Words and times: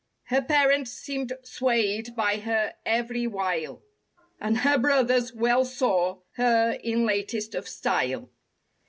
Her 0.23 0.41
parents 0.41 0.89
seemed 0.89 1.31
swayed 1.43 2.15
by 2.15 2.37
her 2.37 2.73
every 2.87 3.27
wile 3.27 3.83
And 4.39 4.57
her 4.57 4.79
brothers 4.79 5.31
well 5.31 5.63
saw 5.63 6.21
her 6.37 6.71
in 6.83 7.05
latest 7.05 7.53
of 7.53 7.67
style. 7.67 8.31